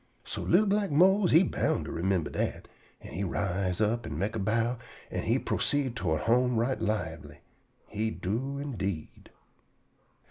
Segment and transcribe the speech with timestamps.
[0.25, 2.67] So li'l black Mose he bound to remimber dat,
[3.01, 4.79] an' he rise up an' mek a bow,
[5.11, 7.37] an' he proceed toward home right libely.
[7.87, 9.29] He do, indeed.